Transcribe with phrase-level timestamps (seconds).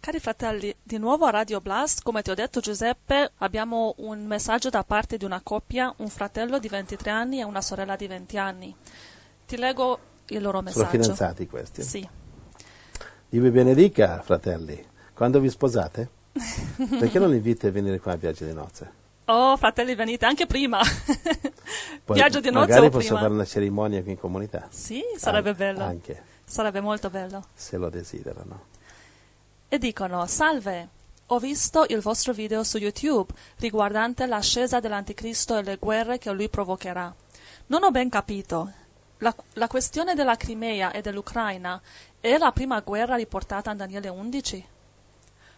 [0.00, 4.70] Cari fratelli, di nuovo a Radio Blast, come ti ho detto Giuseppe, abbiamo un messaggio
[4.70, 8.38] da parte di una coppia, un fratello di 23 anni e una sorella di 20
[8.38, 8.74] anni.
[9.46, 10.88] Ti leggo il loro messaggio.
[10.88, 11.82] Sono fidanzati questi?
[11.82, 12.08] Sì.
[13.28, 14.82] Dio vi benedica, fratelli.
[15.12, 16.08] Quando vi sposate?
[16.98, 18.90] Perché non li inviti a venire qua a viaggio di nozze?
[19.26, 20.80] Oh, fratelli, venite anche prima.
[22.04, 23.20] Poi viaggio di nozze magari o posso prima?
[23.20, 24.66] fare una cerimonia qui in comunità.
[24.70, 25.84] Sì, sarebbe An- bello.
[25.84, 27.44] Anche, Sarebbe molto bello.
[27.52, 28.78] se lo desiderano.
[29.72, 30.88] E dicono, salve,
[31.26, 36.48] ho visto il vostro video su YouTube riguardante l'ascesa dell'anticristo e le guerre che lui
[36.48, 37.14] provocherà.
[37.66, 38.72] Non ho ben capito.
[39.18, 41.80] La, la questione della Crimea e dell'Ucraina
[42.18, 44.66] è la prima guerra riportata in Daniele 11?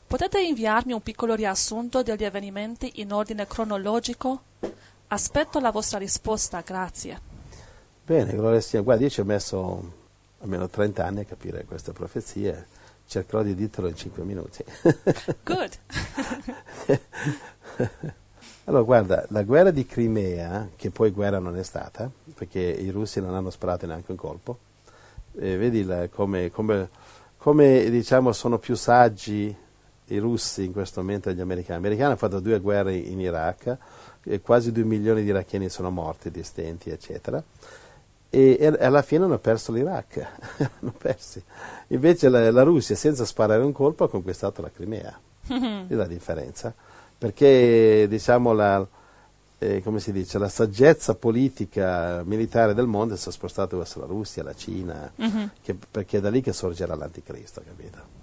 [0.06, 4.42] Potete inviarmi un piccolo riassunto degli avvenimenti in ordine cronologico?
[5.06, 7.18] Aspetto la vostra risposta, grazie.
[8.04, 8.84] Bene, gloria Signore.
[8.84, 9.92] Guarda, io ci ho messo
[10.40, 12.81] almeno 30 anni a capire queste profezie.
[13.12, 14.64] Cercherò di dirtelo in 5 minuti.
[15.44, 15.78] Good.
[18.64, 23.20] Allora, guarda, la guerra di Crimea, che poi guerra non è stata, perché i russi
[23.20, 24.58] non hanno sparato neanche un colpo,
[25.38, 26.88] eh, vedi la- come, come-
[27.36, 29.54] come, diciamo, sono più saggi
[30.06, 31.80] i russi in questo momento degli americani.
[31.80, 33.76] Gli americani hanno fatto due guerre in Iraq,
[34.24, 37.42] e quasi due milioni di iracheni sono morti, di stenti, eccetera.
[38.34, 40.26] E, alla fine hanno perso l'Iraq,
[40.80, 41.42] hanno persi.
[41.88, 45.20] Invece la, la Russia, senza sparare un colpo, ha conquistato la Crimea.
[45.46, 46.72] Vedi la differenza?
[47.18, 48.86] Perché, diciamo, la,
[49.58, 54.06] eh, come si dice, la saggezza politica militare del mondo si è spostata verso la
[54.06, 55.12] Russia, la Cina,
[55.60, 58.21] che- perché è da lì che sorgerà l'anticristo, capito?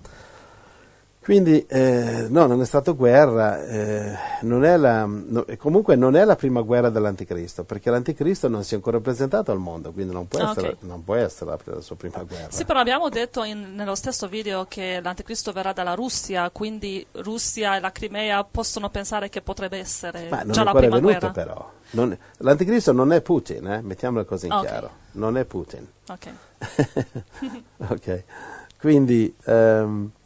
[1.29, 6.25] Quindi eh, no, non è stata guerra, eh, non è la, no, comunque non è
[6.25, 10.27] la prima guerra dell'anticristo, perché l'anticristo non si è ancora presentato al mondo, quindi non
[10.27, 12.47] può Ah, essere, non può essere la, sua prima guerra.
[12.49, 17.75] Sì, però abbiamo detto in- nello stesso video che l'anticristo verrà dalla Russia, quindi Russia
[17.75, 21.29] e la Crimea possono pensare che potrebbe essere Ma già la prima venuto guerra.
[21.29, 21.71] però.
[21.91, 23.81] Non- l'anticristo non è Putin, eh?
[23.83, 24.65] mettiamolo così in Ok.
[24.65, 25.87] chiaro, non è Putin.
[26.07, 26.27] Ok.
[27.87, 28.23] Ok,
[28.79, 30.17] quindi la-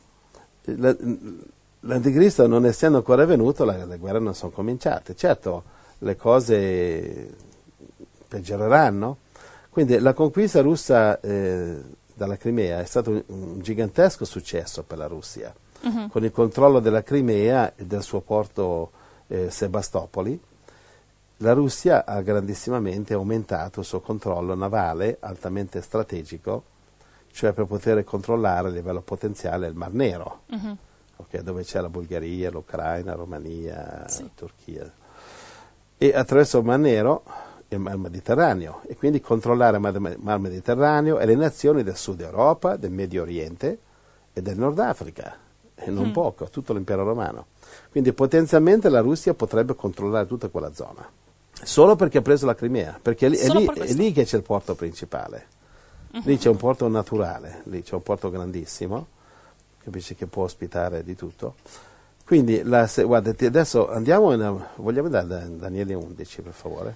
[1.82, 5.16] l'anticristo non essendo ancora venuto, le guerre non sono cominciate.
[5.16, 5.64] Certo,
[6.00, 7.30] le cose
[8.28, 9.18] peggioreranno.
[9.70, 11.82] Quindi la conquista russa eh,
[12.14, 15.54] dalla Crimea è stato un, un gigantesco successo per la Russia,
[16.10, 18.92] con il controllo della Crimea e del suo porto
[19.28, 20.40] eh, Sebastopoli.
[21.38, 26.64] La Russia ha grandissimamente aumentato il suo controllo navale altamente strategico,
[27.34, 30.42] cioè per poter controllare a livello potenziale il Mar Nero,
[31.18, 34.22] ok, dove c'è la Bulgaria, l'Ucraina, la Romania, Sì.
[34.22, 34.92] la Turchia.
[35.98, 37.24] E attraverso il Mar Nero
[37.70, 42.76] il Mar Mediterraneo e quindi controllare il Mar- Mediterraneo e le nazioni del Sud Europa,
[42.76, 43.80] del Medio Oriente
[44.32, 45.36] e del Nord Africa,
[45.74, 47.48] e non poco, tutto l'impero romano.
[47.90, 51.04] Quindi potenzialmente la Russia potrebbe controllare tutta quella zona.
[51.64, 53.98] Solo perché ha preso la Crimea, perché lì- è, lì, è questo.
[54.00, 55.48] lì che c'è il porto principale.
[56.24, 59.08] Lì c'è un porto naturale, lì c'è un porto grandissimo,
[59.84, 61.56] capisci che può ospitare di tutto.
[62.26, 66.96] Quindi, la, se, guarda, ti- adesso andiamo, in, vogliamo andare a Daniele 11 per favore?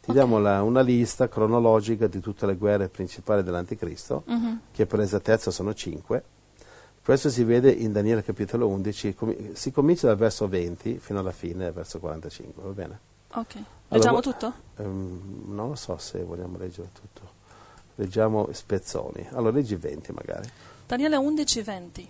[0.00, 4.24] Ti diamo la- una lista cronologica di tutte le guerre principali dell'Anticristo,
[4.72, 6.22] che per esattezza sono cinque.
[7.04, 11.30] Questo si vede in Daniele capitolo 11, comi- si comincia dal verso 20 fino alla
[11.30, 12.98] fine, verso 45, va bene?
[13.34, 13.54] Ok.
[13.88, 14.52] Leggiamo gu- tutto?
[14.78, 17.34] Ehm, non lo so se vogliamo leggere tutto.
[17.96, 19.26] Leggiamo spezzoni.
[19.32, 20.48] Allora leggi 20 magari.
[20.86, 22.06] Daniele 11:20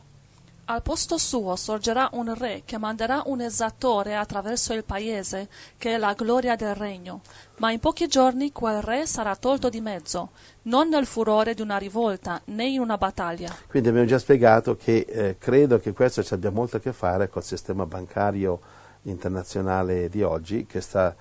[0.67, 5.49] Al posto suo sorgerà un re che manderà un esattore attraverso il paese,
[5.79, 7.21] che è la gloria del regno.
[7.59, 10.31] Ma in pochi giorni quel re sarà tolto di mezzo,
[10.63, 13.55] non nel furore di una rivolta, né in una battaglia.
[13.69, 17.29] Quindi abbiamo già spiegato che eh, credo che questo ci abbia molto a che fare
[17.29, 18.59] col sistema bancario
[19.03, 21.15] internazionale di oggi, che sta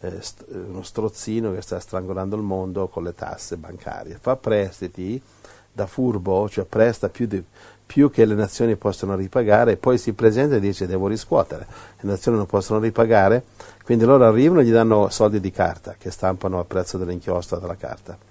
[0.00, 4.18] eh, st- uno strozzino che sta strangolando il mondo con le tasse bancarie.
[4.20, 5.20] Fa prestiti
[5.72, 7.42] da furbo, cioè presta più, di-
[7.86, 11.66] più che le nazioni possono ripagare e poi si presenta e dice devo riscuotere.
[12.00, 13.44] Le nazioni non possono ripagare,
[13.84, 17.76] quindi loro arrivano e gli danno soldi di carta che stampano al prezzo dell'inchiostro della
[17.76, 18.29] carta.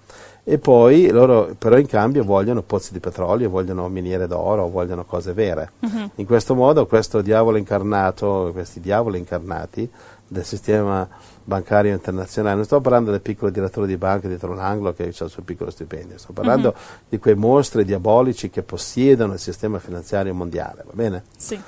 [0.49, 5.31] E poi loro però in cambio vogliono pozzi di petrolio, vogliono miniere d'oro, vogliono cose
[5.33, 5.73] vere.
[6.15, 9.87] In questo modo questo diavolo incarnato, questi diavoli incarnati
[10.27, 11.07] del sistema
[11.43, 15.13] bancario internazionale, non sto parlando del piccolo direttore di banca dietro l'angolo che ha il
[15.13, 16.73] suo piccolo stipendio, sto parlando
[17.07, 21.23] di quei mostri diabolici che possiedono il sistema finanziario mondiale, va bene?
[21.37, 21.61] Sì.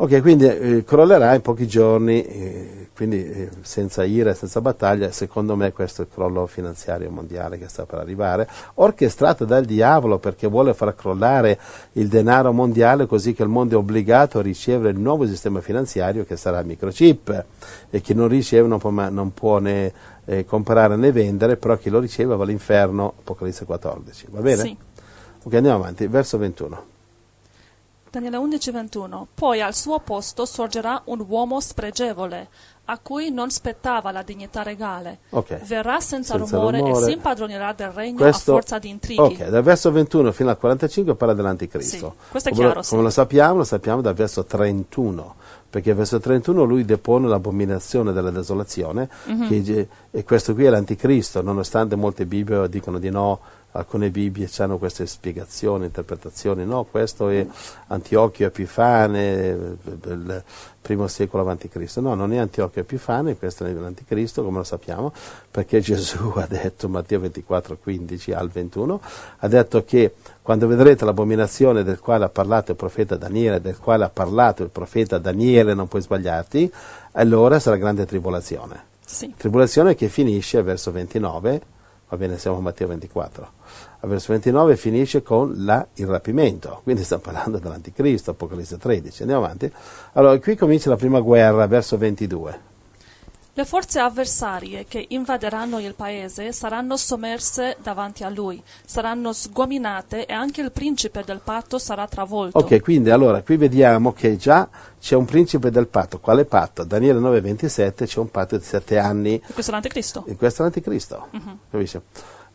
[0.00, 5.10] Ok, quindi eh, crollerà in pochi giorni, eh, quindi eh, senza ira e senza battaglia,
[5.10, 10.18] secondo me questo è il crollo finanziario mondiale che sta per arrivare, orchestrato dal diavolo
[10.18, 11.58] perché vuole far crollare
[11.94, 16.24] il denaro mondiale così che il mondo è obbligato a ricevere il nuovo sistema finanziario
[16.24, 17.44] che sarà il microchip
[17.90, 19.92] e chi non riceve non può, non può né
[20.26, 24.62] eh, comprare né vendere, però chi lo riceve va all'inferno, Apocalisse 14, va bene?
[24.62, 24.76] Sì.
[25.42, 26.96] Ok, andiamo avanti, verso 21.
[28.20, 32.48] Daniele 11:21 Poi al suo posto sorgerà un uomo spregevole,
[32.86, 35.18] a cui non spettava la dignità regale.
[35.30, 35.62] Ok.
[35.64, 37.00] Verrà senza, Senza rumore, rumore.
[37.00, 39.20] e si impadronirà del regno Questo- a forza di intrighi.
[39.20, 41.96] Ok, dal verso 21 fino al 45 parla dell'anticristo.
[41.96, 42.90] Sì, questo è come, chiaro, lo, sì.
[42.90, 45.34] come lo sappiamo, lo sappiamo dal verso 31,
[45.70, 49.48] perché al verso 31 lui depone l'abominazione della desolazione, Mhm.
[49.48, 53.38] che- e questo qui è l'anticristo, nonostante molte Bibbie dicono di no,
[53.72, 57.46] alcune Bibbie hanno queste spiegazioni, interpretazioni, no, questo è
[57.88, 60.42] Antiochio Epifane, del
[60.80, 62.00] primo secolo avanti Cristo.
[62.00, 65.12] No, non è Antiochio Epifane, questo è l'anticristo, come lo sappiamo,
[65.50, 69.00] perché Gesù ha detto, Matteo 24, 15 al 21,
[69.38, 74.04] ha detto che quando vedrete l'abominazione del quale ha parlato il profeta Daniele, del quale
[74.04, 76.72] ha parlato il profeta Daniele, non puoi sbagliarti,
[77.12, 78.86] allora sarà grande tribolazione.
[79.04, 79.34] Sì.
[79.36, 81.62] Tribolazione che finisce verso 29,
[82.08, 83.57] va bene, siamo a Matteo 24.
[84.00, 89.22] Al verso 29 finisce con la- il rapimento, quindi sta parlando dell'anticristo, Apocalisse 13.
[89.22, 89.70] Andiamo avanti.
[90.12, 92.66] Allora, qui comincia la prima guerra, verso 22.
[93.54, 100.32] Le forze avversarie che invaderanno il paese saranno sommerse davanti a lui, saranno sgominate e
[100.32, 102.56] anche il principe del patto sarà travolto.
[102.56, 104.68] Ok, quindi allora qui vediamo che già
[105.00, 106.20] c'è un principe del patto.
[106.20, 106.84] Quale patto?
[106.84, 110.22] Daniele 9, 27 c'è un patto di sette anni E questo è l'anticristo.
[110.28, 111.26] E questo è l'anticristo,
[111.68, 112.00] capisci?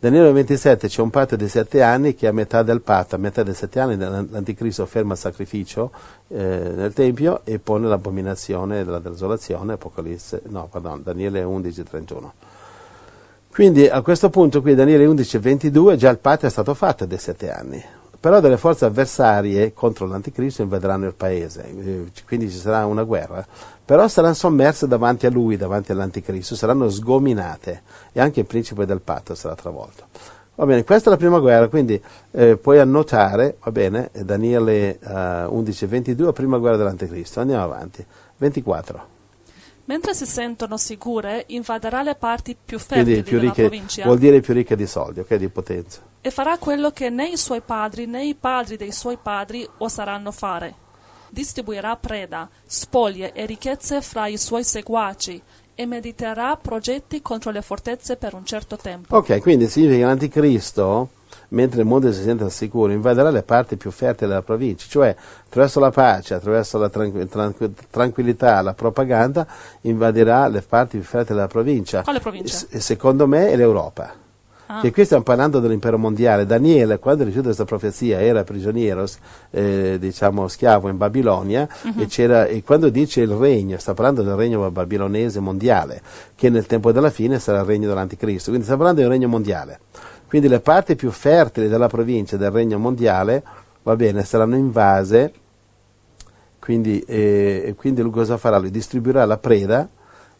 [0.04, 3.42] Daniele 27 c'è un patto di sette anni che a metà del patto, a metà
[3.42, 5.92] dei sette anni l'anticristo ferma il sacrificio
[6.28, 12.34] eh, nel Tempio e pone l'abominazione della desolazione, Apocalisse, no, pardon, Daniele 11, 31.
[13.50, 17.18] Quindi a questo punto qui Daniele 11, 22 già il patto è stato fatto dei
[17.18, 17.82] sette anni,
[18.20, 23.48] però delle forze avversarie contro l'anticristo invaderanno il paese, eh, quindi ci sarà una guerra,
[23.86, 27.82] però saranno sommerse davanti a lui, davanti all'anticristo, saranno sgominate
[28.12, 30.06] e anche il principe del patto sarà travolto.
[30.56, 32.00] Va bene, questa è la prima guerra, quindi
[32.32, 38.06] eh, puoi annotare, va bene, Daniele eh, 11, 22, prima guerra dell'anticristo, andiamo avanti,
[38.38, 39.12] 24.
[39.86, 44.40] Mentre si sentono sicure, invaderà le parti più fertili più della ricche, provincia vuol dire
[44.40, 46.02] più ricche di soldi, ok, di potenza.
[46.22, 50.32] e farà quello che né i suoi padri né i padri dei suoi padri oseranno
[50.32, 50.83] fare.
[51.34, 55.42] Distribuirà preda, spoglie e ricchezze fra i suoi seguaci
[55.74, 59.18] e mediterà progetti contro le fortezze per un certo tempo.
[59.18, 61.10] Ok, quindi significa che l'anticristo,
[61.48, 65.16] mentre il mondo si sente al sicuro, invaderà le parti più fertili della provincia, cioè
[65.48, 69.48] attraverso la pace, attraverso la tranqu- tranqu- tranquillità, la propaganda,
[69.82, 72.04] invaderà le parti più fertili della provincia.
[72.04, 72.58] Quale provincia?
[72.58, 74.22] S- secondo me è l'Europa.
[74.76, 74.80] Ah.
[74.82, 76.48] Che qui stiamo parlando dell'impero mondiale.
[76.48, 79.06] Daniele, quando ricevuto questa profezia, era prigioniero,
[79.52, 82.00] eh, diciamo schiavo in Babilonia, Mhm.
[82.02, 86.02] e, c'era- e quando dice il regno, sta parlando del regno babilonese mondiale,
[86.34, 88.50] che nel tempo della fine sarà il regno dell'anticristo.
[88.50, 89.80] Quindi sta parlando di un regno mondiale.
[90.28, 93.44] Quindi le parti più fertili della provincia del regno mondiale,
[93.84, 95.34] va bene, saranno invase,
[96.58, 98.58] quindi, eh, quindi lui cosa farà?
[98.58, 99.88] Lui distribuirà la preda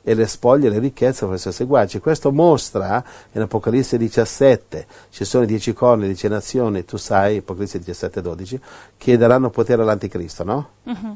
[0.04, 2.00] e le spoglie e le ricchezze fra i suoi seguaci.
[2.00, 8.22] Questo mostra in Apocalisse 17, ci sono dieci corni, dieci nazioni, tu sai, Apocalisse 17,
[8.22, 8.60] 12,
[8.98, 10.70] che daranno potere all'anticristo, no?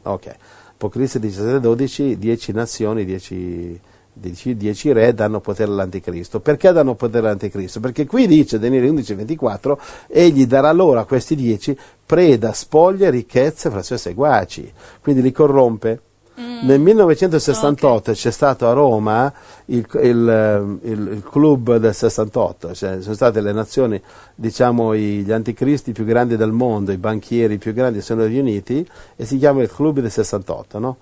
[0.03, 0.35] Ok.
[0.73, 3.79] Apocalisse 17, 12, dieci nazioni, dieci,
[4.13, 6.39] dieci, dieci re danno potere all'anticristo.
[6.39, 7.79] Perché danno potere all'anticristo?
[7.79, 13.69] Perché qui dice, Daniele 11, 24, egli darà loro a questi dieci preda, spoglie, ricchezze
[13.69, 14.71] fra i suoi seguaci.
[15.01, 16.01] Quindi li corrompe.
[16.39, 19.31] Nel 1968 c'è stato a Roma
[19.65, 23.99] il, il, eh, il- il club del 68, cioè sono state le nazioni,
[24.35, 29.25] diciamo i- gli anticristi più grandi del mondo, i banchieri più grandi sono riuniti e
[29.25, 30.77] si chiama il club del 68.
[30.77, 30.97] no?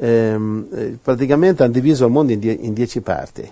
[0.00, 3.48] Ehm, eh, praticamente hanno diviso il mondo in, die- in dieci parti.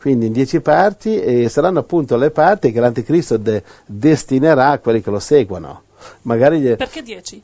[0.00, 5.00] Quindi in dieci parti e saranno appunto le parti che l'anticristo de- destinerà a quelli
[5.00, 5.82] che lo seguono.
[6.22, 7.40] Magari gli- Perché 10?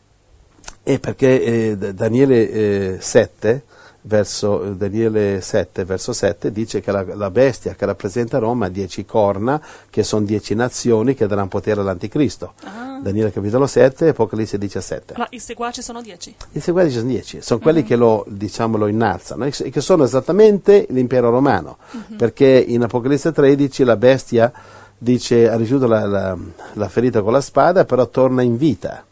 [0.88, 3.62] E perché eh, Daniele, eh, 7,
[4.00, 8.68] verso, eh, Daniele 7, verso 7, dice che la, la bestia che rappresenta Roma ha
[8.70, 12.54] dieci corna, che sono dieci nazioni che daranno potere all'anticristo.
[12.64, 13.00] Ah.
[13.02, 15.12] Daniele capitolo 7, Apocalisse 17.
[15.12, 16.36] Allora, I seguaci sono 10.
[16.52, 20.86] I seguaci sono dieci, sono quelli che lo, diciamo, lo innalzano, e che sono esattamente
[20.88, 21.76] l'impero romano,
[22.16, 24.50] perché in Apocalisse 13 la bestia
[24.96, 26.36] dice ha ricevuto la, la-
[26.72, 29.04] la ferita con la spada, però torna in vita.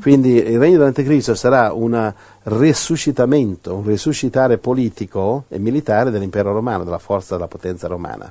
[0.00, 6.98] Quindi il regno dell'anticristo sarà un resuscitamento, un resuscitare politico e militare dell'impero romano, della
[6.98, 8.30] forza della potenza romana.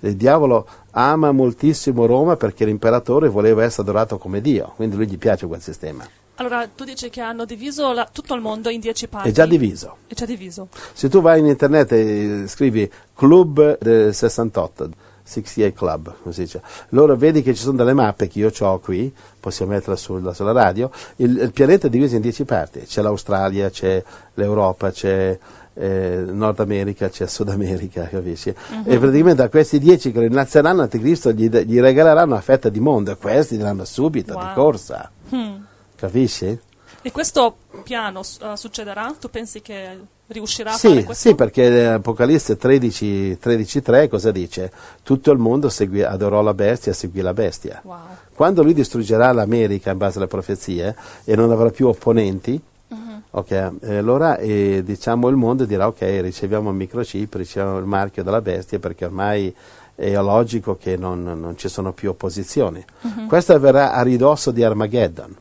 [0.00, 5.18] Il diavolo ama moltissimo Roma perché l'imperatore voleva essere adorato come Dio, quindi lui gli
[5.18, 6.06] piace quel sistema.
[6.38, 9.30] Allora, tu dici che hanno diviso la- tutto il mondo in dieci parti.
[9.30, 9.96] È già diviso.
[10.06, 10.68] È già diviso.
[10.92, 14.90] Se tu vai in internet e scrivi Club del 68,
[15.26, 18.78] 68 Club, come si dice, allora vedi che ci sono delle mappe che io ho
[18.78, 23.02] qui, possiamo metterla sulla, sulla radio, il, il pianeta è diviso in dieci parti, c'è
[23.02, 24.02] l'Australia, c'è
[24.34, 25.38] l'Europa, c'è
[25.74, 28.48] eh, Nord America, c'è Sud America, capisci?
[28.84, 33.10] E praticamente a questi dieci che rinazzeranno Anticristo gli, gli regaleranno una fetta di mondo
[33.10, 34.54] e questi diranno subito, di Wow.
[34.54, 35.56] corsa, Hmm.
[35.96, 36.58] capisci?
[37.02, 39.14] E questo piano eh, succederà?
[39.18, 41.28] Tu pensi che riuscirà a Sì, fare questo?
[41.28, 44.70] sì, perché Apocalisse 13, 13.3 cosa dice?
[45.02, 47.80] Tutto il mondo seguì- adorò la bestia seguì la bestia.
[47.84, 47.96] Wow.
[48.34, 53.22] Quando lui distruggerà l'America in base alle profezie e non avrà più opponenti, Mhm.
[53.30, 58.22] ok, eh, allora eh, diciamo il mondo dirà ok, riceviamo il microchip, riceviamo il marchio
[58.22, 59.52] della bestia perché ormai
[59.94, 62.84] è logico che non, non ci sono più opposizioni.
[63.00, 63.26] Mhm.
[63.28, 65.34] Questo avverrà a ridosso di Armageddon,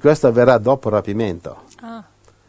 [0.00, 1.56] questo avverrà dopo il rapimento.
[1.80, 2.02] Ah,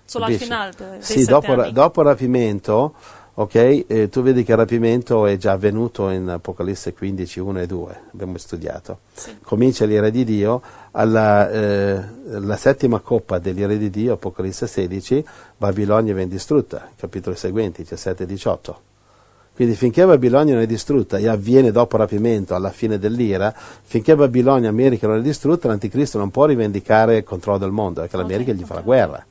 [0.08, 1.72] solo al finale Sì, dopo, anni.
[1.74, 2.94] dopo il rapimento,
[3.34, 7.68] ok, eh, tu vedi che il rapimento è già avvenuto in Apocalisse 15, 1 e
[7.68, 9.00] 2, abbiamo studiato.
[9.14, 9.38] Sì.
[9.44, 10.62] Comincia l'ira di Dio,
[10.92, 15.24] alla eh, la settima coppa dell'ira di Dio, Apocalisse 16,
[15.58, 18.82] Babilonia viene distrutta, capitoli seguenti, 17 e 18.
[19.54, 24.16] Quindi finché Babilonia non è distrutta e avviene dopo il rapimento, alla fine dell'ira, finché
[24.16, 28.52] Babilonia, America non è distrutta, l'anticristo non può rivendicare il controllo del mondo, perché l'America
[28.52, 29.26] gli fa la guerra.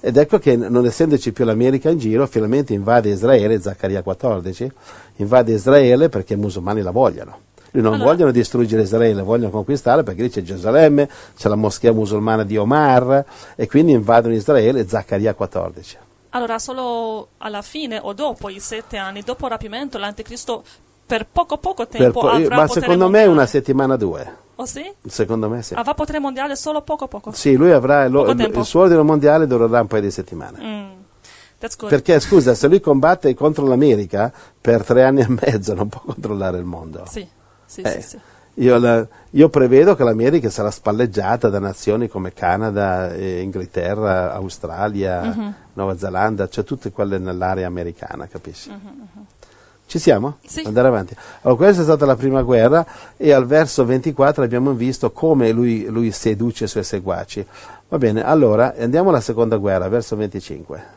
[0.00, 4.70] Ed ecco che non essendoci più l'America in giro, finalmente invade Israele, Zaccaria 14,
[5.16, 7.38] invade Israele perché i musulmani la vogliono.
[7.72, 11.92] Lui non Allora- vogliono distruggere Israele, vogliono conquistare perché lì c'è Gerusalemme, c'è la moschea
[11.92, 13.24] musulmana di Omar
[13.56, 15.96] e quindi invadono Israele, Zaccaria 14.
[16.30, 20.62] Allora, solo alla fine o dopo i sette anni, dopo il rapimento, l'anticristo
[21.04, 23.28] per poco poco Per tempo po- avrà ma potere secondo me mondiale.
[23.32, 24.46] una settimana due.
[24.60, 24.82] Oh sì?
[25.06, 25.74] Secondo me sì.
[25.74, 27.30] Avrà potere mondiale solo poco poco.
[27.32, 28.58] Sì, lui avrà lo- il, tempo.
[28.58, 30.58] il suo ordine mondiale durerà un paio di settimane.
[30.60, 30.86] Mm.
[31.88, 36.58] Perché scusa, se lui combatte contro l'America per tre anni e mezzo non può controllare
[36.58, 37.04] il mondo.
[37.08, 37.26] Sì,
[37.66, 38.18] sì, Eh, sì, sì.
[38.54, 45.22] Io, la- io prevedo che l'America sarà spalleggiata da nazioni come Canada, eh, Inghilterra, Australia,
[45.22, 45.54] Mhm.
[45.74, 48.70] Nuova Zelanda, cioè tutte quelle nell'area americana, capisci?
[49.88, 50.36] Ci siamo?
[50.44, 50.64] Sì.
[50.66, 51.16] Andare avanti.
[51.40, 52.84] Allora, questa è stata la prima guerra
[53.16, 57.46] e al verso 24 abbiamo visto come lui, lui seduce i suoi seguaci.
[57.88, 60.96] Va bene, allora andiamo alla seconda guerra, verso 25.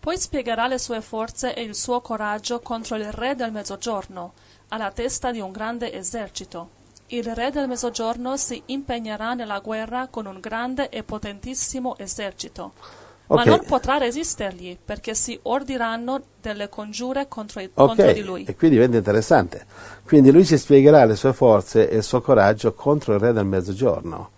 [0.00, 4.32] Poi spiegherà le sue forze e il suo coraggio contro il re del mezzogiorno,
[4.68, 6.68] alla testa di un grande esercito.
[7.08, 12.72] Il re del mezzogiorno si impegnerà nella guerra con un grande e potentissimo esercito.
[13.34, 13.46] Ma Ok.
[13.46, 18.44] non potrà resistergli, perché si ordiranno delle congiure contro, i- Ok, contro di lui.
[18.44, 19.64] e qui diventa interessante.
[20.04, 23.44] Quindi lui ci spiegherà le sue forze e il suo coraggio contro il re del
[23.46, 24.30] mezzogiorno.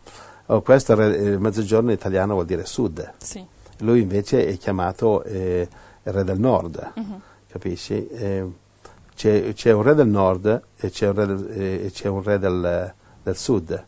[0.47, 3.13] Oh, questo re- il mezzogiorno italiano vuol dire sud.
[3.19, 3.45] Sì.
[3.81, 5.69] Lui invece è chiamato eh,
[6.05, 7.21] il re del nord, Mhm.
[7.49, 8.07] capisci?
[8.09, 8.45] Eh,
[9.15, 12.39] c'è, c'è un re del nord e c'è un re del, eh, c'è un re
[12.39, 13.85] del, del sud.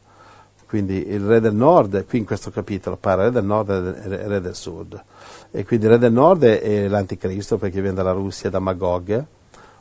[0.69, 4.41] Quindi il re del nord, qui in questo capitolo parla re del nord e re,
[4.41, 5.03] del sud.
[5.51, 9.25] E quindi il re del nord è, l'anticristo perché viene dalla Russia, da Magog,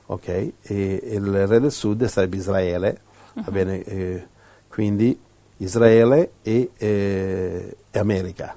[0.06, 0.28] ok?
[0.28, 3.02] E, il re del sud sarebbe Israele,
[3.34, 3.84] va bene?
[3.84, 4.28] Eh,
[4.70, 5.20] quindi
[5.58, 8.56] Israele e, eh, e America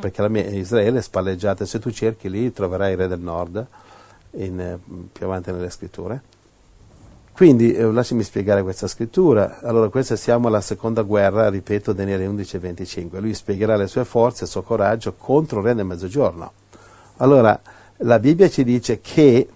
[0.00, 3.66] perché la Israele è spalleggiata, se tu cerchi lì troverai il re del nord
[4.32, 4.78] in,
[5.12, 6.22] più avanti nelle scritture.
[7.34, 9.58] Quindi eh, lasciami spiegare questa scrittura.
[9.62, 13.18] Allora, questa siamo alla seconda guerra, ripeto, Daniele 11 e 25.
[13.18, 16.52] Lui spiegherà le sue forze il suo coraggio contro il re del mezzogiorno.
[17.16, 17.60] Allora,
[17.98, 19.48] la Bibbia ci dice che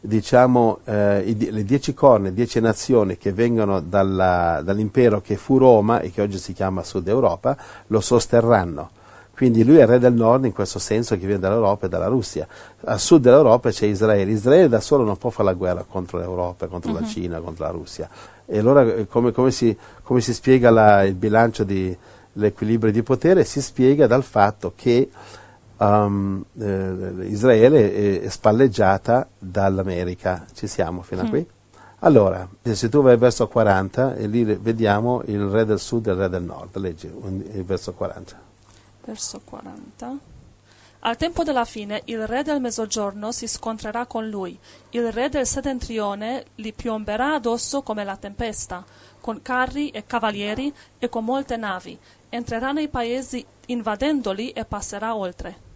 [0.00, 6.00] diciamo, eh, i le dieci corna, dieci nazioni che vengono dalla- dall'impero che fu Roma
[6.00, 7.54] e che oggi si chiama Sud Europa,
[7.88, 8.90] lo sosterranno.
[9.40, 12.46] Quindi lui è re del nord in questo senso che viene dall'Europa e dalla Russia.
[12.84, 14.32] A sud dell'Europa c'è Israele.
[14.32, 17.70] Israele da solo non può fare la guerra contro l'Europa, contro la Cina, contro la
[17.70, 18.06] Russia.
[18.44, 21.96] E allora eh, come, come si, come si spiega la- il bilancio di
[22.34, 23.44] l'equilibrio di potere?
[23.44, 25.08] Si spiega dal fatto che
[25.78, 30.44] um, eh, Israele è, è spalleggiata dall'America.
[30.52, 31.46] Ci siamo fino a qui?
[32.00, 36.18] Allora, se tu vai verso 40, e lì vediamo il re del sud e il
[36.18, 36.76] re del nord.
[36.76, 38.49] Leggi il verso 40.
[39.04, 40.18] Verso 40.
[41.02, 44.58] Al tempo della fine il re del mezzogiorno si scontrerà con lui,
[44.90, 48.84] il re del settentrione gli piomberà addosso come la tempesta,
[49.18, 55.68] con carri e cavalieri e con molte navi, entrerà nei paesi invadendoli e passerà oltre.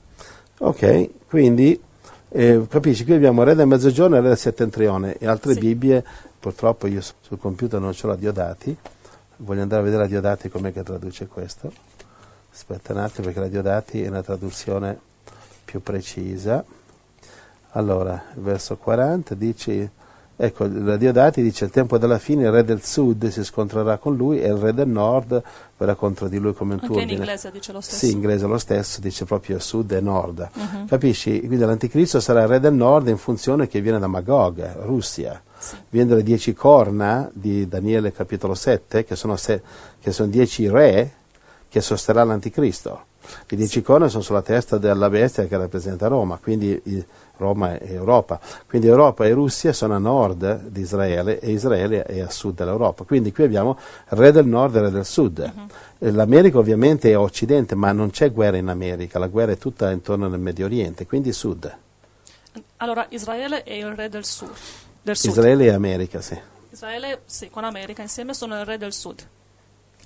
[0.58, 1.80] Ok, quindi
[2.28, 5.60] eh, capisci, qui abbiamo re del mezzogiorno e re del settentrione e altre Sì.
[5.60, 6.04] Bibbie,
[6.38, 8.76] purtroppo io su- sul computer non ce l'ho a Diodati,
[9.38, 11.72] voglio andare a vedere a Diodati com'è che traduce questo.
[12.54, 14.96] Aspetta un attimo perché la Diodati è una traduzione
[15.64, 16.64] più precisa.
[17.72, 19.90] Allora, verso 40 dice,
[20.36, 24.14] ecco, la Diodati dice il tempo della fine il re del sud si scontrerà con
[24.14, 25.42] lui e il re del nord
[25.76, 27.98] verrà contro di lui come un Anche in inglese dice lo stesso.
[27.98, 30.48] Sì, in inglese lo stesso, dice proprio sud e nord.
[30.54, 30.86] Mhm.
[30.86, 31.40] Capisci?
[31.40, 35.42] Quindi l'anticristo sarà il re del nord in funzione che viene da Magog, Russia.
[35.58, 35.74] Sì.
[35.88, 39.60] Viene dalle dieci corna di Daniele capitolo 7, che sono, se-
[39.98, 41.22] che sono dieci re
[41.74, 43.06] che sosterrà l'anticristo.
[43.48, 46.80] Le dieci corna sono sulla testa della bestia che rappresenta Roma, quindi
[47.36, 48.38] Roma è Europa.
[48.68, 53.02] Quindi Europa e Russia sono a nord di Israele e Israele è a sud dell'Europa.
[53.02, 53.76] Quindi qui abbiamo
[54.10, 55.52] re del nord e re del sud.
[55.98, 59.90] Eh, L'America ovviamente è occidente, ma non c'è guerra in America, la guerra è tutta
[59.90, 61.76] intorno nel Medio Oriente, quindi sud.
[62.76, 64.52] Allora Israele è il re del sud.
[65.02, 65.30] Del sud.
[65.30, 66.38] Israele e America, sì.
[66.70, 69.26] Israele, sì, con America insieme sono il re del sud.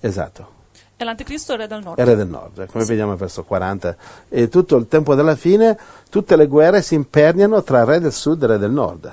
[0.01, 0.57] Esatto.
[1.00, 1.99] E l'anticristo è il re del nord.
[2.00, 2.88] Era del nord, come Sì.
[2.90, 3.95] vediamo verso 40.
[4.28, 5.78] E tutto il tempo della fine,
[6.11, 9.12] tutte le guerre si imperniano tra re del sud e re del nord.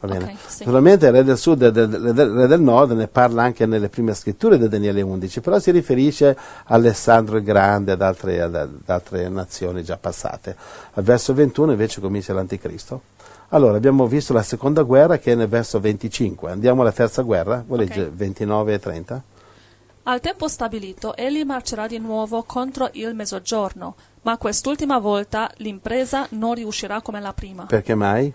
[0.00, 0.24] Va bene?
[0.24, 0.58] Ok, sì.
[0.64, 4.14] Naturalmente il re del sud e del- re del nord ne parla anche nelle prime
[4.14, 6.36] scritture di Daniele 11, però si riferisce a
[6.74, 10.56] Alessandro il Grande e ad altre, ad- altre nazioni già passate.
[10.94, 13.02] Al verso 21 invece comincia l'anticristo.
[13.48, 16.50] Allora, abbiamo visto la seconda guerra che è nel verso 25.
[16.52, 17.88] Andiamo alla terza guerra, vuoi Ok.
[17.88, 19.22] leggere 29 e 30?
[20.08, 26.54] Al tempo stabilito egli marcerà di nuovo contro il mezzogiorno, ma quest'ultima volta l'impresa non
[26.54, 27.66] riuscirà come la prima.
[27.66, 28.32] Perché mai?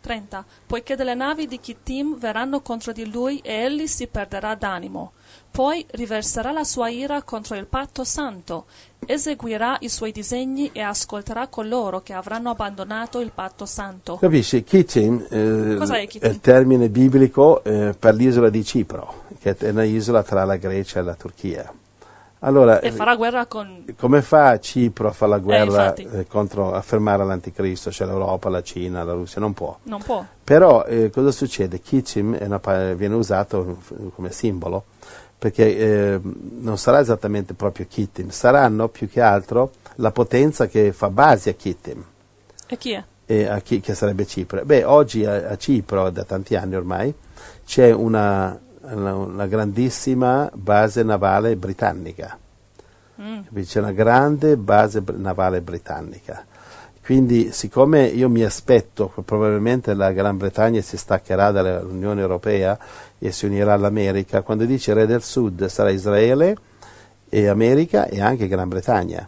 [0.00, 0.46] 30.
[0.66, 5.12] Poiché delle navi di Kittim verranno contro di lui e egli si perderà d'animo.
[5.50, 8.66] Poi riverserà la sua ira contro il patto santo,
[9.04, 14.16] eseguirà i suoi disegni e ascolterà coloro che avranno abbandonato il patto santo.
[14.16, 14.62] Capisci?
[14.62, 15.78] Kittim, eh,
[16.20, 21.00] è il termine biblico eh, per l'isola di Cipro, che è un'isola tra la Grecia
[21.00, 21.72] e la Turchia.
[22.40, 23.84] Allora, E farà guerra con...
[23.98, 26.08] come fa Cipro a fare la guerra infatti.
[26.18, 29.40] eh, contro, a fermare l'anticristo, cioè l'Europa, la Cina, la Russia?
[29.40, 29.76] Non può.
[29.84, 30.24] Non può.
[30.44, 31.80] Però eh, cosa succede?
[31.80, 32.60] Kittim è una
[32.94, 33.78] viene usato
[34.14, 34.84] come simbolo
[35.38, 41.10] perché eh, non sarà esattamente proprio Kittim, saranno più che altro la potenza che fa
[41.10, 42.04] base a Kittim
[42.66, 43.04] E chi è?
[43.26, 44.64] e a chi, che sarebbe Cipro.
[44.64, 47.12] Beh, oggi a, a Cipro, da tanti anni ormai,
[47.66, 52.38] c'è una, una- una grandissima base navale britannica.
[53.20, 53.40] Mm.
[53.62, 56.44] C'è una grande base navale britannica.
[57.08, 62.78] Quindi, siccome io mi aspetto che probabilmente la Gran Bretagna si staccherà dall'Unione Europea
[63.18, 66.54] e si unirà all'America, quando dice re del sud sarà Israele
[67.30, 69.26] e America e anche Gran Bretagna.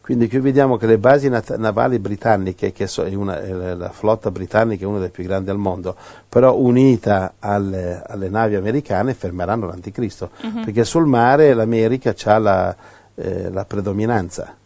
[0.00, 3.40] Quindi qui vediamo che le basi navali britanniche, che so- una-
[3.76, 5.94] la flotta britannica è una delle più grandi al mondo,
[6.28, 10.30] però unita alle, alle navi americane fermeranno l'anticristo,
[10.64, 12.76] perché sul mare l'America ha la,
[13.14, 14.56] eh, la predominanza.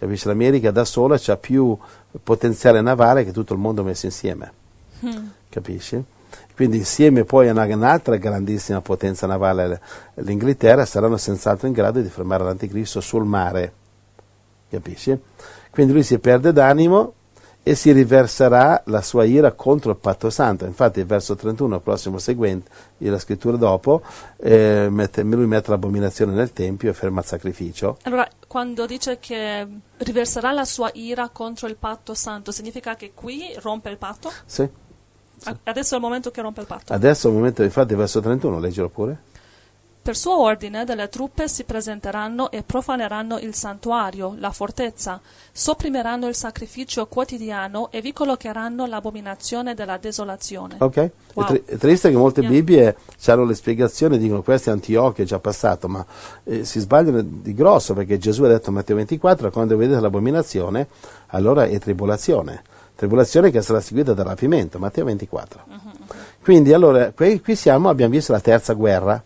[0.00, 0.26] Capisci?
[0.28, 1.76] L'America da sola ha più
[2.22, 4.50] potenziale navale che tutto il mondo messo insieme.
[5.04, 5.26] Mm.
[5.50, 6.02] Capisci?
[6.54, 9.78] Quindi insieme poi a una- un'altra grandissima potenza navale,
[10.14, 13.72] l'Inghilterra, saranno senz'altro in grado di fermare l'anticristo sul mare.
[14.70, 15.18] Capisci?
[15.70, 17.12] Quindi lui si perde d'animo
[17.70, 20.64] e si riverserà la sua ira contro il patto santo.
[20.64, 24.02] Infatti il verso 31, il prossimo seguente, la scrittura dopo,
[24.38, 27.98] eh, mette- lui mette l'abominazione nel Tempio e ferma il sacrificio.
[28.02, 33.54] Allora, quando dice che riverserà la sua ira contro il patto santo, significa che qui
[33.60, 34.32] rompe il patto?
[34.44, 34.68] Sì?
[35.44, 36.92] A- Adesso è il momento che rompe il patto.
[36.92, 39.16] Adesso è il momento, infatti verso 31, leggilo pure.
[40.02, 45.20] Per suo ordine delle truppe si presenteranno e profaneranno il santuario, la fortezza,
[45.52, 50.76] sopprimeranno il sacrificio quotidiano e vi collocheranno l'abominazione della desolazione.
[50.78, 51.10] Ok?
[51.34, 51.44] Wow.
[51.44, 52.50] È, tri- è triste che molte Yeah.
[52.50, 56.04] Bibbie hanno le spiegazioni, dicono questo è Antiochia, è già passato, ma
[56.44, 60.88] eh, si sbagliano di grosso perché Gesù ha detto in Matteo 24, quando vedete l'abominazione,
[61.28, 62.62] allora è tribolazione.
[62.96, 65.64] Tribolazione che sarà seguita dal rapimento, Matteo 24.
[66.42, 69.22] Quindi allora, qui, qui siamo, abbiamo visto la terza guerra,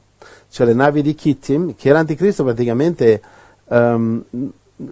[0.54, 3.20] cioè le navi di Kittim, che l'anticristo praticamente
[3.66, 4.24] ehm,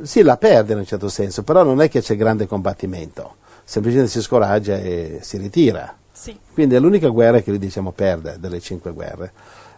[0.03, 4.11] sì, la perde in un certo senso, però non è che c'è grande combattimento, semplicemente
[4.11, 5.97] si scoraggia e si ritira.
[6.11, 6.37] Sì.
[6.53, 9.33] Quindi è l'unica guerra che lui diciamo perde delle cinque guerre,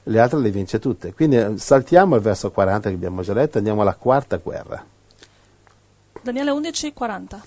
[0.04, 1.12] le altre le vince tutte.
[1.12, 4.82] Quindi eh, saltiamo al verso 40 che abbiamo già letto, andiamo alla quarta guerra.
[6.22, 7.42] Daniele 11, 40.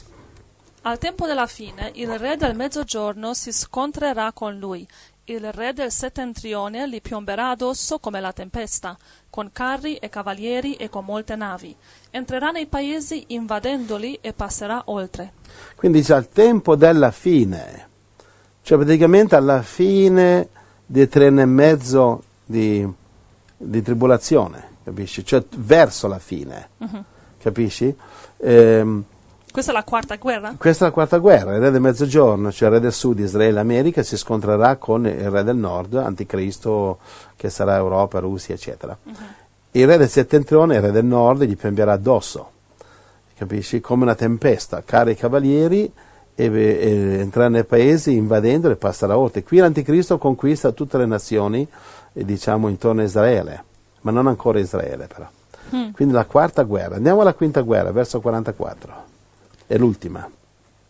[0.83, 4.87] Al tempo della fine il re del mezzogiorno si scontrerà con lui,
[5.29, 8.97] il re del settentrione gli piomberà addosso come la tempesta,
[9.29, 11.75] con carri e cavalieri e con molte navi.
[12.11, 15.33] Entrerà nei paesi invadendoli e passerà oltre.
[15.75, 17.89] Quindi dice al tempo della fine,
[18.61, 20.47] cioè praticamente alla fine
[20.85, 22.87] dei tre anni e mezzo di,
[23.57, 25.25] di tribolazione, capisci?
[25.25, 26.69] Cioè verso la fine,
[27.37, 27.93] capisci?
[28.37, 29.03] Ehm,
[29.51, 30.55] Questa è la quarta guerra?
[30.57, 33.59] questa è la quarta guerra, il re del mezzogiorno, cioè il re del sud, Israele,
[33.59, 36.99] America, si scontrerà con il re del nord, anticristo,
[37.35, 38.97] che sarà Europa, Russia, eccetera.
[39.71, 42.51] Il re del settentrione, il re del nord, gli piomberà addosso,
[43.35, 43.79] capisci?
[43.81, 45.91] Come una tempesta, carri cavalieri,
[46.39, 49.41] e, e entrerà nei paesi invadendoli e passerà oltre.
[49.41, 51.67] Qui l'anticristo conquista tutte le nazioni,
[52.13, 53.63] eh, diciamo, intorno a Israele,
[54.01, 55.27] ma non ancora Israele però.
[55.93, 56.95] Quindi la quarta guerra.
[56.95, 59.06] Andiamo alla quinta guerra, verso 44.
[59.67, 60.29] È l'ultima.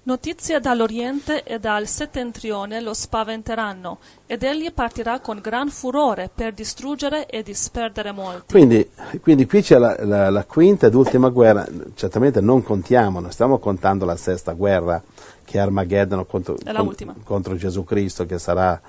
[0.03, 7.25] Notizie dall'Oriente e dal settentrione lo spaventeranno, ed egli partirà con gran furore per distruggere
[7.25, 8.53] e disperdere molti.
[8.53, 8.89] Quindi,
[9.21, 13.57] quindi qui c'è la, la- la quinta ed ultima guerra, certamente non contiamo, non stiamo
[13.57, 15.03] contando la sesta guerra
[15.43, 17.13] che è Armageddon contro, ultima.
[17.25, 18.79] contro Gesù Cristo che sarà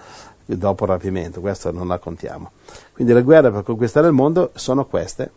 [0.44, 2.52] dopo il rapimento, questo non la contiamo.
[2.92, 5.30] Quindi le guerre per conquistare il mondo sono queste,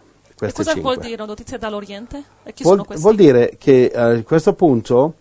[0.48, 0.94] E queste cosa cinque.
[0.96, 2.24] vuol dire notizie dall'Oriente?
[2.44, 5.14] E Vuol, vuol dire che eh, a questo punto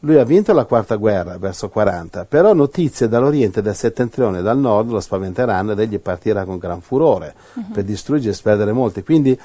[0.00, 4.58] lui ha vinto la quarta guerra, verso 40, però notizie dall'Oriente, dal settentrione e dal
[4.58, 7.72] nord lo spaventeranno ed egli partirà con gran furore Mhm.
[7.72, 9.02] per distruggere e sperdere molti.
[9.02, 9.38] Quindi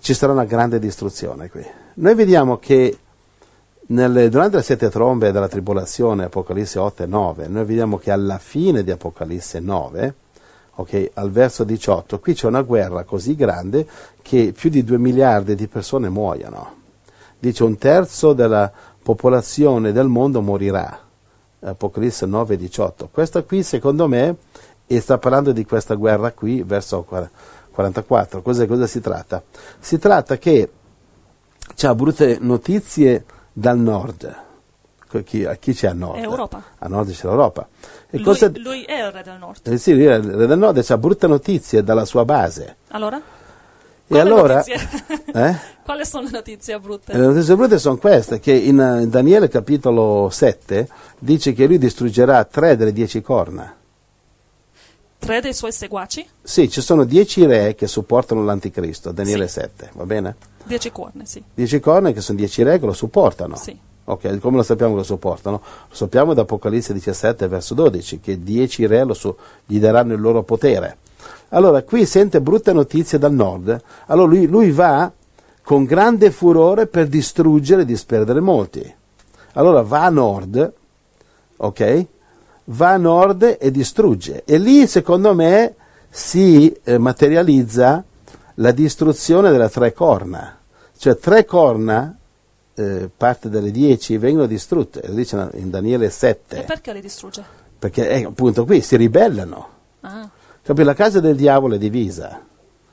[0.00, 1.64] ci sarà una grande distruzione qui.
[1.94, 2.96] Noi vediamo che
[3.88, 8.38] nelle- durante le sette trombe della tribolazione, Apocalisse 8 e 9, noi vediamo che alla
[8.38, 10.14] fine di Apocalisse 9,
[10.80, 13.86] ok, al verso 18, qui c'è una guerra così grande
[14.22, 16.78] che più di 2 miliardi di persone muoiono.
[17.38, 18.70] Dice un terzo della
[19.02, 20.98] popolazione del mondo morirà.
[21.62, 23.08] Apocalisse 9 e 18.
[23.12, 24.36] Questa qui, secondo me,
[24.86, 28.42] e sta parlando di questa guerra qui, verso 44.
[28.42, 29.42] Cosa, cosa si tratta?
[29.78, 30.70] Si tratta che
[31.74, 34.48] c'ha brutte notizie dal nord.
[35.24, 36.22] Chi, a chi c'è a nord?
[36.22, 36.62] Europa.
[36.78, 37.68] A nord c'è l'Europa.
[38.12, 39.66] E Lui, cosa- lui è il re del nord.
[39.68, 42.76] eh sì, lui è il re del nord c'ha brutte notizie dalla sua base.
[42.88, 43.16] Allora?
[43.16, 43.22] E
[44.06, 45.56] Quali allora, eh?
[45.84, 47.12] Quali sono le notizie brutte?
[47.12, 51.78] E Le notizie brutte sono queste, che in eh, Daniele capitolo 7 dice che lui
[51.78, 53.76] distruggerà tre delle dieci corna.
[55.18, 56.26] Tre dei suoi seguaci?
[56.42, 59.60] Sì, ci sono dieci re che supportano l'anticristo, Daniele Sì.
[59.60, 60.34] 7, va bene?
[60.64, 61.42] Dieci corna, sì.
[61.54, 63.54] Dieci corna che sono dieci re che lo supportano.
[63.56, 63.78] Sì.
[64.10, 65.60] Ok, come lo sappiamo che lo supportano?
[65.88, 70.42] Lo sappiamo da Apocalisse 17, verso 12, che dieci re su- gli daranno il loro
[70.42, 70.96] potere.
[71.50, 75.10] Allora, qui sente brutte notizie dal nord, allora lui, lui va
[75.62, 78.94] con grande furore per distruggere e disperdere molti.
[79.52, 80.72] Allora va a nord,
[81.58, 82.06] ok?
[82.64, 84.42] Va a nord e distrugge.
[84.44, 85.74] E lì, secondo me,
[86.08, 88.02] si eh, materializza
[88.54, 90.58] la distruzione delle tre corna.
[90.96, 92.16] Cioè, tre corna,
[92.80, 95.02] eh, parte delle dieci, vengono distrutte.
[95.06, 96.62] Lo dice in Daniele E 7.
[96.62, 97.42] perché li distrugge?
[97.78, 99.68] Perché, eh, appunto, qui si ribellano.
[100.00, 100.28] Ah?
[100.62, 102.40] La casa del diavolo è divisa.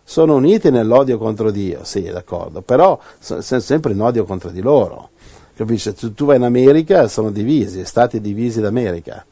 [0.04, 5.10] Sono uniti nell'odio contro Dio, sì, d'accordo, però sono sempre in odio contro di loro.
[5.54, 5.94] Capisci?
[5.94, 9.26] Tu, tu vai in America, sono divisi, stati divisi d'America.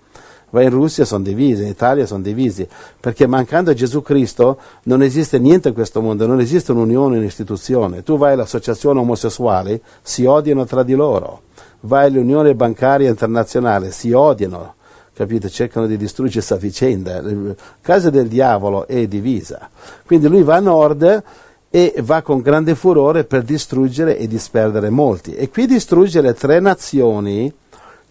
[0.49, 2.67] Vai in Russia, sono divisi, in Italia sono divisi,
[2.99, 8.03] perché mancando Gesù Cristo non esiste niente in questo mondo, non esiste un'unione, un'istituzione.
[8.03, 11.41] Tu vai all'associazione omosessuali, si odiano tra di loro.
[11.81, 14.75] Vai all'Unione Bancaria Internazionale, si odiano
[15.15, 15.49] capite?
[15.49, 17.21] Cercano di distruggersi a vicenda.
[17.21, 19.69] La casa del diavolo è divisa.
[20.05, 21.23] Quindi lui va a nord
[21.69, 25.33] e va con grande furore per distruggere e disperdere molti.
[25.33, 27.51] E qui distrugge le tre nazioni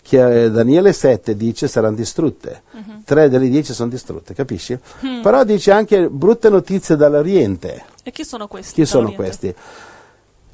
[0.07, 2.62] che eh, Daniele 7 dice saranno distrutte.
[3.05, 4.79] Tre delle dieci sono distrutte, capisci?
[5.23, 7.85] Però dice anche brutte notizie dall'Oriente.
[8.03, 8.75] e chi sono questi?
[8.75, 9.55] Chi sono questi?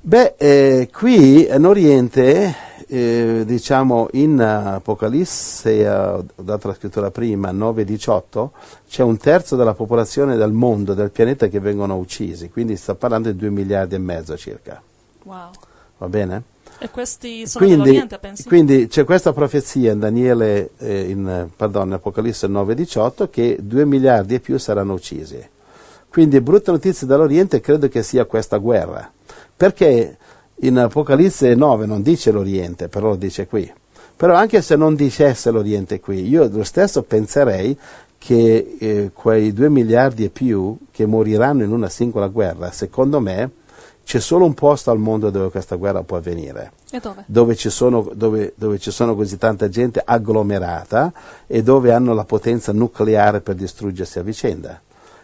[0.02, 2.54] Beh, eh, qui in Oriente,
[2.88, 8.50] eh, diciamo in Apocalisse, eh, ho dato la scrittura prima, 9-18,
[8.88, 13.30] c'è un terzo della popolazione del mondo, del pianeta che vengono uccisi, quindi sta parlando
[13.30, 14.80] di 2 miliardi e mezzo circa,
[15.24, 15.50] Wow.
[15.98, 16.42] va bene?
[16.82, 18.44] E questi sono Quindi, pensi?
[18.44, 24.36] quindi c'è questa profezia in Daniele, eh, in, eh, pardon, Apocalisse 9-18 che 2 miliardi
[24.36, 25.38] e più saranno uccisi.
[26.08, 29.12] Quindi brutte notizie dall'Oriente credo che sia questa guerra.
[29.54, 30.16] Perché
[30.60, 33.70] in Apocalisse 9 non dice l'Oriente, però lo dice qui.
[34.16, 37.78] Però anche se non dicesse l'Oriente qui, io lo stesso penserei
[38.16, 43.50] che eh, quei 2 miliardi e più che moriranno in una singola guerra, secondo me,
[44.04, 47.22] c'è solo un posto al mondo dove questa guerra può avvenire, E dove?
[47.26, 51.12] dove ci sono, dove, dove ci sono così tanta gente agglomerata
[51.46, 54.80] e dove hanno la potenza nucleare per distruggersi a vicenda.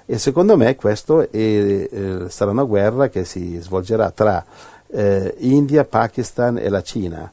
[0.07, 4.45] E secondo me questo è, eh, sarà una guerra che si svolgerà tra
[4.89, 7.29] eh, India, Pakistan e la Cina,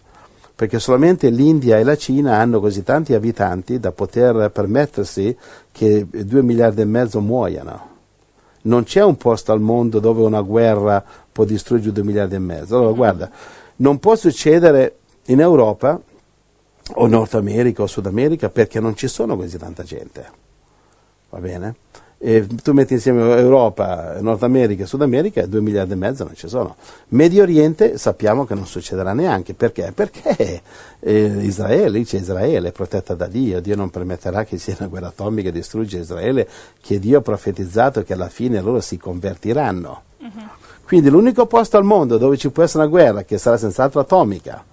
[0.55, 5.37] perché solamente l'India e la Cina hanno così tanti abitanti da poter permettersi
[5.71, 7.91] che due miliardi e mezzo muoiano.
[8.63, 12.77] Non c'è un posto al mondo dove una guerra può distruggere due miliardi e mezzo.
[12.77, 13.31] Allora, guarda,
[13.77, 15.99] non può succedere in Europa
[16.95, 20.41] o Nord America o Sud America perché non ci sono così tanta gente.
[21.29, 21.75] Va bene?
[22.25, 26.23] E tu metti insieme Europa, Nord America e Sud America e 2 miliardi e mezzo
[26.23, 26.77] non ci sono.
[27.09, 29.53] Medio Oriente sappiamo che non succederà neanche.
[29.53, 29.91] Perché?
[29.93, 30.61] Perché
[31.01, 33.59] eh, Israele, lì c'è Israele, è protetta da Dio.
[33.59, 36.47] Dio non permetterà che sia una guerra atomica e distrugge Israele,
[36.79, 40.03] che Dio ha profetizzato che alla fine loro si convertiranno.
[40.85, 44.63] Quindi l'unico posto al mondo dove ci può essere una guerra, che sarà senz'altro atomica,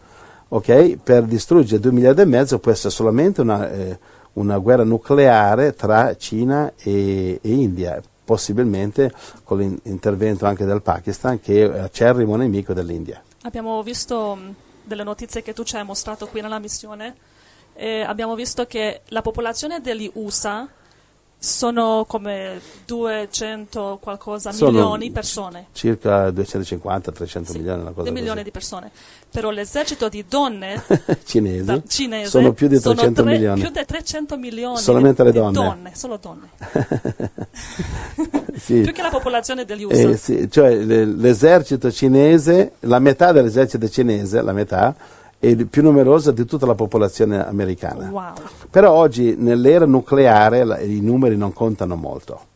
[0.46, 3.68] ok, per distruggere 2 miliardi e mezzo può essere solamente una...
[3.72, 3.98] Eh,
[4.34, 9.12] una guerra nucleare tra Cina e, e India, possibilmente
[9.44, 13.22] con l'intervento anche del Pakistan che è acerrimo nemico dell'India.
[13.42, 14.38] Abbiamo visto
[14.84, 17.14] delle notizie che tu ci hai mostrato qui nella missione
[17.74, 20.68] e abbiamo visto che la popolazione degli USA
[21.42, 25.66] sono come 200 qualcosa Sono milioni di persone.
[25.72, 28.90] Circa 250-300 Sì, milioni, una cosa milioni di persone.
[29.31, 30.83] Però l'esercito di donne
[31.24, 33.61] Cinesi da- cinese sono più di sono 300 tre- milioni.
[33.62, 35.92] più di 300 milioni Solamente le di donne.
[35.94, 36.48] solo donne.
[38.61, 38.81] Sì.
[38.83, 40.11] Più che la popolazione degli USA.
[40.11, 44.94] Eh, sì, cioè le- l'esercito cinese, la metà dell'esercito cinese, la metà,
[45.40, 48.09] il più numerosa di tutta la popolazione americana.
[48.11, 48.33] Wow.
[48.70, 52.48] Però oggi nell'era nucleare i numeri non contano molto.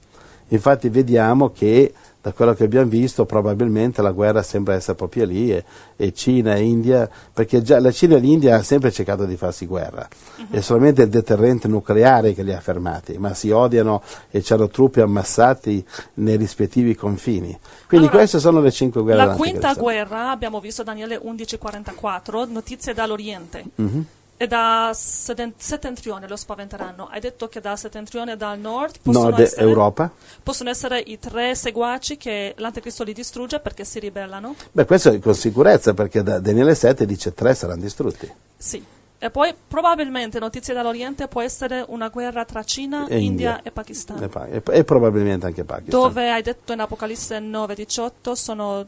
[0.48, 1.92] Infatti vediamo che
[2.24, 5.62] da quello che abbiamo visto probabilmente la guerra sembra essere proprio lì e,
[5.94, 9.66] e Cina e India, perché già la Cina e l'India hanno sempre cercato di farsi
[9.66, 10.08] guerra,
[10.48, 15.02] è solamente il deterrente nucleare che li ha fermati, ma si odiano e c'erano truppe
[15.02, 15.84] ammassati
[16.14, 17.58] nei rispettivi confini.
[17.86, 22.94] Quindi Allora, queste sono le cinque guerre La quinta guerra, abbiamo visto Daniele 11:44, notizie
[22.94, 23.64] dall'Oriente.
[23.74, 24.06] Mhm.
[24.36, 27.06] E da settentrione lo spaventeranno.
[27.10, 30.10] Hai detto che da settentrione e dal nord possono, Nord essere, Europa?
[30.42, 34.56] possono essere i tre seguaci che l'anticristo li distrugge perché si ribellano?
[34.72, 38.28] Beh, questo è con sicurezza perché da Daniele 7 dice tre saranno distrutti.
[38.56, 38.84] Sì.
[39.16, 43.60] E poi probabilmente, notizie dall'Oriente, può essere una guerra tra Cina, E India, India.
[43.62, 44.22] e Pakistan.
[44.22, 45.98] E, pa- e- e probabilmente anche Pakistan.
[46.00, 48.84] Dove hai detto in Apocalisse 9:18 sono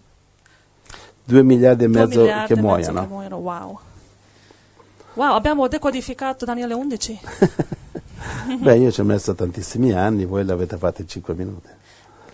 [1.24, 3.00] Due miliardi e mezzo miliardi che e mezzo muoiono.
[3.00, 3.36] che muoiono.
[3.36, 3.78] Wow.
[5.16, 7.20] Wow, abbiamo decodificato Daniele 11.
[8.60, 11.68] Beh, io ci ho messo tantissimi anni, voi l'avete fatto in 5 minuti.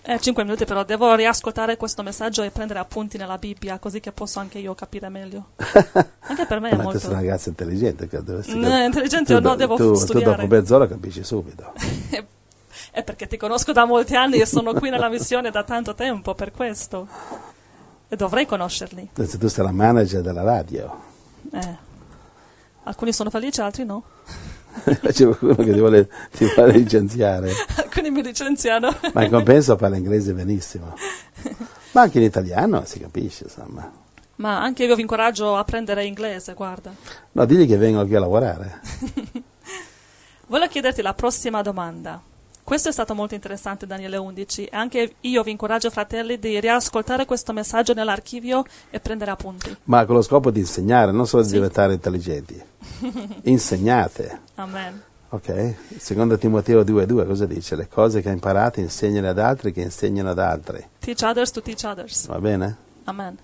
[0.05, 4.11] Eh, 5 minuti però devo riascoltare questo messaggio e prendere appunti nella Bibbia così che
[4.11, 5.51] posso anche io capire meglio.
[6.25, 7.13] Anche per me è Ma tu sei una molto...
[7.13, 8.07] ragazza intelligente.
[8.09, 10.35] Che dovresti No, intelligente tu, no, devo tu, tu studiare.
[10.41, 11.71] dopo mezz'ora capisci subito.
[12.91, 16.33] È perché ti conosco da molti anni e sono qui nella missione da tanto tempo,
[16.35, 17.07] per questo.
[18.09, 19.09] E dovrei conoscerli.
[19.13, 20.95] Se tu sei la manager della radio,
[21.53, 21.91] Eh.
[22.83, 24.03] Alcuni sono felici, altri no.
[24.83, 28.93] c'è qualcuno che ti vuole, ti vuole licenziare, Alcuni mi licenziano.
[29.13, 30.95] ma in compenso parla inglese benissimo.
[31.91, 33.89] Ma anche in italiano si capisce, insomma.
[34.35, 36.91] Ma anche io vi incoraggio a prendere inglese, guarda.
[37.33, 38.81] No, digli che vengono qui a lavorare.
[40.47, 42.19] Voglio chiederti la prossima domanda.
[42.63, 47.25] Questo è stato molto interessante, Daniele 11, e anche io vi incoraggio, fratelli, di riascoltare
[47.25, 49.75] questo messaggio nell'archivio e prendere appunti.
[49.83, 51.55] Ma con lo scopo di insegnare, non solo di Sì.
[51.55, 52.61] diventare intelligenti.
[53.43, 54.39] Insegnate.
[54.55, 55.03] Amen.
[55.29, 55.75] Ok?
[55.97, 57.75] Secondo Timoteo 2,2 cosa dice?
[57.75, 60.87] Le cose che hai imparato insegnale ad altri che insegnano ad altri.
[60.99, 62.27] Teach others to teach others.
[62.27, 62.77] Va bene?
[63.05, 63.37] Amen.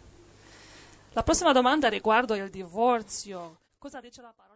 [1.13, 3.57] La prossima domanda riguardo il divorzio.
[3.77, 4.48] Cosa dice la parola?